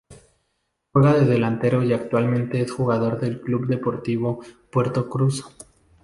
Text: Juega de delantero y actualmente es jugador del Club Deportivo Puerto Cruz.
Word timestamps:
Juega 0.91 1.13
de 1.13 1.25
delantero 1.25 1.83
y 1.83 1.93
actualmente 1.93 2.59
es 2.59 2.71
jugador 2.71 3.19
del 3.19 3.39
Club 3.39 3.67
Deportivo 3.67 4.39
Puerto 4.71 5.07
Cruz. 5.07 5.43